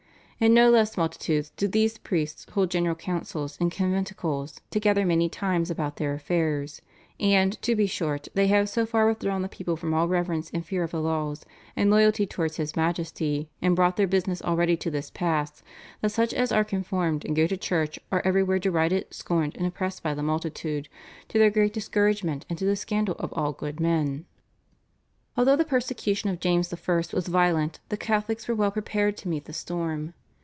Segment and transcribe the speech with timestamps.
[0.43, 5.69] In no less multitudes do these priests hold general councils and conventicles together many times
[5.69, 6.81] about their affairs;
[7.19, 10.65] and, to be short, they have so far withdrawn the people from all reverence and
[10.65, 11.45] fear of the laws
[11.75, 15.61] and loyalty towards his Majesty, and brought their business already to this pass,
[16.01, 20.01] that such as are conformed and go to church are everywhere derided, scorned, and oppressed
[20.01, 20.89] by the multitude,
[21.27, 24.25] to their great discouragement, and to the scandal of all good men."
[25.37, 26.93] Although the persecution of James I.
[27.13, 30.15] was violent the Catholics were well prepared to meet the storm.